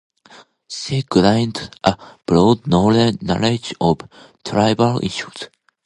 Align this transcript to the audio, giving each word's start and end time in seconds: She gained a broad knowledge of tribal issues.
She 0.67 1.03
gained 1.03 1.75
a 1.83 1.95
broad 2.25 2.65
knowledge 2.65 3.75
of 3.79 3.99
tribal 4.43 4.99
issues. 5.05 5.47